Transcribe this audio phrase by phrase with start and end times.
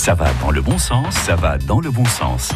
[0.00, 2.52] Ça va dans le bon sens, ça va dans le bon sens.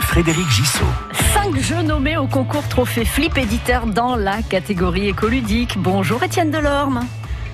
[0.00, 0.84] Frédéric Gissot.
[1.32, 5.76] Cinq jeux nommés au concours Trophée Flip éditeur dans la catégorie écoludique.
[5.78, 7.06] Bonjour Étienne Delorme.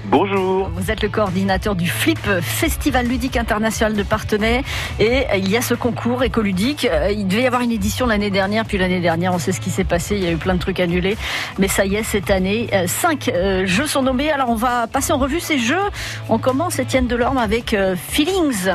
[0.06, 0.70] Bonjour.
[0.70, 4.64] Vous êtes le coordinateur du FLIP, Festival ludique international de Partenay.
[5.00, 6.88] Et il y a ce concours écoludique.
[7.10, 9.68] Il devait y avoir une édition l'année dernière, puis l'année dernière, on sait ce qui
[9.68, 10.16] s'est passé.
[10.16, 11.18] Il y a eu plein de trucs annulés.
[11.58, 14.32] Mais ça y est, cette année, euh, cinq euh, jeux sont nommés.
[14.32, 15.76] Alors on va passer en revue ces jeux.
[16.30, 18.70] On commence, Étienne Delorme, avec euh, Feelings.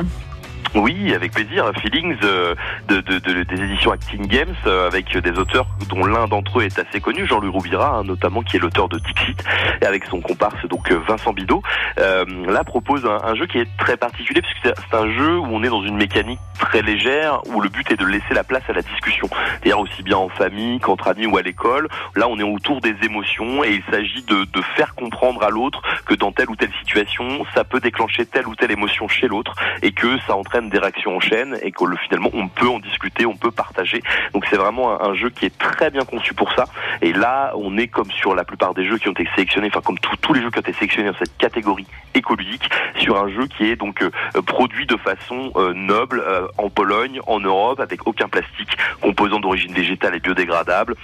[0.74, 1.70] Oui, avec plaisir.
[1.82, 2.54] Feelings euh,
[2.88, 6.62] de, de, de, des éditions Acting Games euh, avec des auteurs dont l'un d'entre eux
[6.62, 9.44] est assez connu, Jean-Louis Rouvira, hein, notamment qui est l'auteur de Dixit,
[9.82, 11.62] et avec son comparse donc euh, Vincent Bidot.
[11.98, 15.62] là propose un, un, jeu qui est très particulier puisque c'est un jeu où on
[15.62, 18.72] est dans une mécanique très légère où le but est de laisser la place à
[18.72, 19.28] la discussion.
[19.50, 21.88] C'est-à-dire aussi bien en famille qu'entre amis ou à l'école.
[22.16, 25.82] Là, on est autour des émotions et il s'agit de, de faire comprendre à l'autre
[26.06, 29.54] que dans telle ou telle situation, ça peut déclencher telle ou telle émotion chez l'autre
[29.82, 33.26] et que ça entraîne des réactions en chaîne et que finalement on peut en discuter,
[33.26, 34.02] on peut partager.
[34.32, 36.64] Donc c'est vraiment un, jeu qui est très bien conçu pour ça.
[37.02, 39.82] Et là, on est comme sur la plupart des jeux qui ont été sélectionnés, enfin
[39.82, 43.46] comme tous les jeux qui ont été sélectionnés dans cette catégorie écoludique, sur un jeu
[43.46, 44.10] qui est donc euh,
[44.42, 49.72] produit de façon euh, noble euh, en Pologne, en Europe, avec aucun plastique, composants d'origine
[49.72, 50.94] végétale et biodégradable.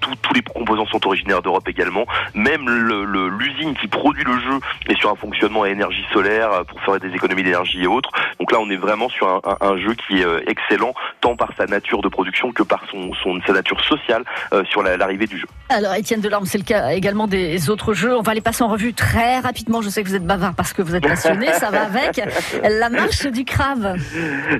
[0.00, 2.06] Tous les composants sont originaires d'Europe également.
[2.34, 6.98] Même l'usine qui produit le jeu est sur un fonctionnement à énergie solaire pour faire
[7.00, 8.10] des économies d'énergie et autres.
[8.38, 11.36] Donc là, on est vraiment sur un, un, un jeu qui est euh, excellent, tant
[11.36, 15.26] par sa nature de production que par son, son sa nature sociale euh, sur l'arrivée
[15.26, 15.46] la, du jeu.
[15.68, 18.16] Alors, Étienne Delorme, c'est le cas également des autres jeux.
[18.16, 19.82] On va les passer en revue très rapidement.
[19.82, 22.20] Je sais que vous êtes bavard parce que vous êtes passionné, ça va avec.
[22.62, 23.96] La marche du crabe.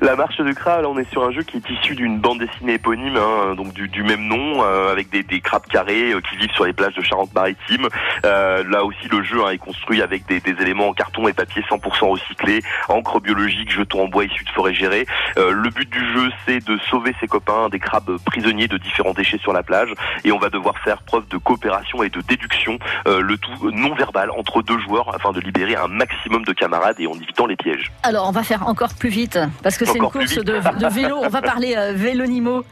[0.00, 2.38] La marche du crabe, là, on est sur un jeu qui est issu d'une bande
[2.38, 6.20] dessinée éponyme, hein, donc du, du, même nom, euh, avec des, des, crabes carrés euh,
[6.20, 7.88] qui vivent sur les plages de Charente-Maritime.
[8.24, 11.62] Là aussi, le jeu hein, est construit avec des, des, éléments en carton et papier
[11.70, 15.06] 100% recyclés, encre biologique, jetons en bois issus de forêts gérées.
[15.36, 19.12] Euh, le but du jeu, c'est de sauver ses copains des crabes prisonniers de différents
[19.12, 19.92] déchets sur la plage,
[20.24, 23.94] et on va devoir faire preuve de coopération et de déduction, euh, le tout non
[23.94, 27.56] verbal entre deux joueurs, afin de libérer un maximum de camarades et en évitant les
[27.56, 27.90] pièges.
[28.02, 31.18] Alors, on va faire encore plus vite, parce que c'est une course de, de, vélo.
[31.22, 32.64] On va parler euh, Vélonimo.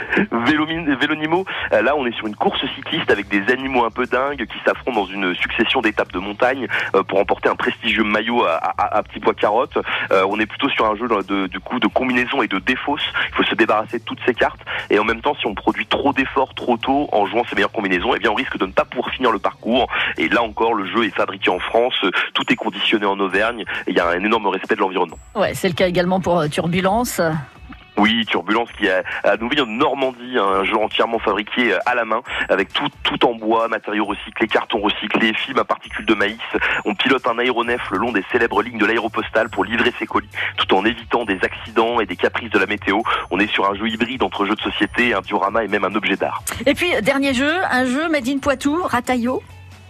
[0.32, 4.46] Vélonimo, euh, là on est sur une course cycliste avec des animaux un peu dingues
[4.46, 8.56] qui s'affrontent dans une succession d'étapes de montagne euh, pour emporter un prestigieux maillot à,
[8.56, 9.78] à, à petit pois carotte.
[10.10, 13.04] Euh, on est plutôt sur un jeu de, du coup de combinaison et de défausse.
[13.30, 14.60] Il faut se débarrasser de toutes ces cartes
[14.90, 17.72] et en même temps si on produit trop d'efforts trop tôt en jouant ces meilleures
[17.72, 19.88] combinaisons, eh bien on risque de ne pas pouvoir finir le parcours.
[20.18, 21.94] Et là encore le jeu est fabriqué en France,
[22.34, 23.64] tout est conditionné en Auvergne.
[23.86, 25.18] Il y a un énorme respect de l'environnement.
[25.34, 27.20] Ouais, c'est le cas également pour Turbulence.
[28.02, 32.20] Oui, Turbulence qui a à nous de Normandie, un jeu entièrement fabriqué à la main,
[32.48, 36.36] avec tout, tout en bois, matériaux recyclés, cartons recyclés, films à particules de maïs.
[36.84, 40.28] On pilote un aéronef le long des célèbres lignes de l'aéropostale pour livrer ses colis,
[40.56, 43.02] tout en évitant des accidents et des caprices de la météo.
[43.30, 45.94] On est sur un jeu hybride entre jeu de société, un diorama et même un
[45.94, 46.42] objet d'art.
[46.66, 49.40] Et puis, dernier jeu, un jeu Made in Poitou, Rataillot.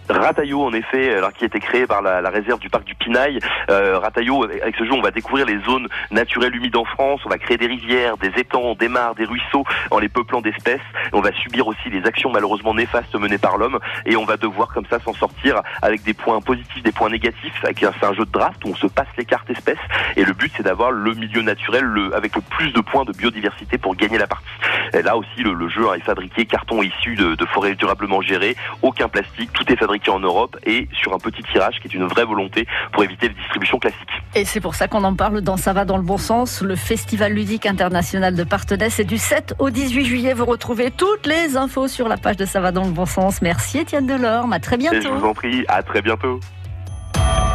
[0.09, 2.95] Rataillot, en effet, alors qui a été créé par la, la réserve du parc du
[2.95, 3.39] Pinail.
[3.69, 7.21] Euh, avec ce jeu, on va découvrir les zones naturelles humides en France.
[7.25, 10.81] On va créer des rivières, des étangs, des mares, des ruisseaux, en les peuplant d'espèces.
[11.13, 14.69] On va subir aussi les actions malheureusement néfastes menées par l'homme, et on va devoir
[14.73, 17.53] comme ça s'en sortir avec des points positifs, des points négatifs.
[17.63, 19.77] C'est un jeu de draft où on se passe les cartes espèces,
[20.15, 23.11] et le but c'est d'avoir le milieu naturel le, avec le plus de points de
[23.11, 24.45] biodiversité pour gagner la partie.
[24.93, 28.55] Et là aussi, le, le jeu est fabriqué carton issu de, de forêts durablement gérées,
[28.81, 32.05] aucun plastique, tout est fabriqué en Europe et sur un petit tirage qui est une
[32.05, 33.99] vraie volonté pour éviter les distributions classiques.
[34.35, 36.75] Et c'est pour ça qu'on en parle dans Ça va dans le bon sens, le
[36.75, 38.89] Festival ludique international de Partenay.
[38.89, 40.33] C'est du 7 au 18 juillet.
[40.33, 43.41] Vous retrouvez toutes les infos sur la page de Ça va dans le bon sens.
[43.41, 44.53] Merci Étienne Delorme.
[44.53, 44.97] À très bientôt.
[44.97, 45.65] Et je vous en prie.
[45.67, 46.39] À très bientôt.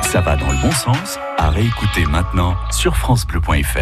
[0.03, 1.19] Ça va dans le bon sens.
[1.37, 3.78] À réécouter maintenant sur FranceBleu.fr.